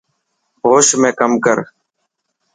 هوش 0.63 0.87
۾ 1.07 1.09
ڪم 1.19 1.31
ڪر. 1.45 1.57